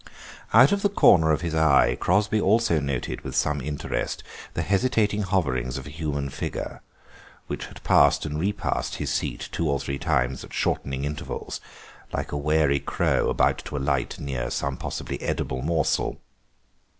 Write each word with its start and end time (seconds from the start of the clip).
Out 0.51 0.71
of 0.71 0.81
the 0.81 0.89
corner 0.89 1.31
of 1.31 1.41
his 1.41 1.53
eye 1.53 1.95
Crosby 1.95 2.41
also 2.41 2.79
noted 2.79 3.21
with 3.21 3.35
some 3.35 3.61
interest 3.61 4.23
the 4.55 4.63
hesitating 4.63 5.21
hoverings 5.21 5.77
of 5.77 5.85
a 5.85 5.91
human 5.91 6.27
figure, 6.31 6.81
which 7.45 7.67
had 7.67 7.83
passed 7.83 8.25
and 8.25 8.39
repassed 8.39 8.95
his 8.95 9.13
seat 9.13 9.47
two 9.51 9.69
or 9.69 9.79
three 9.79 9.99
times 9.99 10.43
at 10.43 10.53
shortening 10.53 11.05
intervals, 11.05 11.61
like 12.13 12.31
a 12.31 12.37
wary 12.37 12.79
crow 12.79 13.29
about 13.29 13.59
to 13.65 13.77
alight 13.77 14.19
near 14.19 14.49
some 14.49 14.75
possibly 14.75 15.21
edible 15.21 15.61
morsel. 15.61 16.19